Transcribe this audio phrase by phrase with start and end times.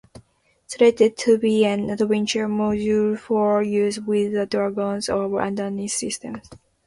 [0.65, 6.41] Slated to be an adventure module for use with the Dragons of Underearth system.